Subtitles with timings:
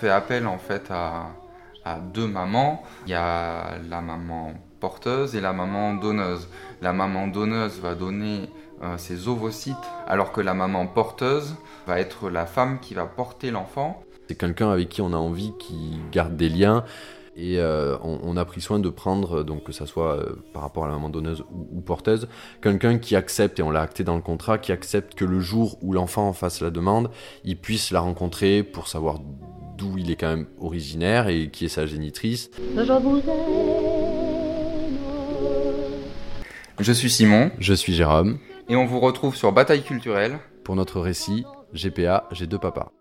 [0.00, 1.26] fait appel en fait à,
[2.14, 2.82] deux mamans.
[3.06, 6.48] Il y a la maman porteuse et la maman donneuse.
[6.80, 8.48] La maman donneuse va donner
[8.82, 9.76] euh, ses ovocytes,
[10.06, 11.56] alors que la maman porteuse
[11.88, 14.04] va être la femme qui va porter l'enfant.
[14.28, 16.84] C'est quelqu'un avec qui on a envie qui garde des liens.
[17.36, 20.84] Et euh, on, a pris soin de prendre, donc que ça soit euh, par rapport
[20.84, 22.28] à la maman donneuse ou, porteuse,
[22.60, 25.78] quelqu'un qui accepte, et on l'a acté dans le contrat, qui accepte que le jour
[25.80, 27.10] où l'enfant fasse la demande,
[27.44, 29.20] il puisse la rencontrer pour savoir
[29.80, 32.50] d'où il est quand même originaire et qui est sa génitrice.
[32.76, 33.24] Je vous aime.
[36.78, 38.38] Je suis Simon Je suis Jérôme.
[38.68, 40.38] et on vous retrouve sur Bataille culturelle.
[40.64, 41.44] Pour notre récit,
[41.74, 42.92] GPA, j'ai deux papas.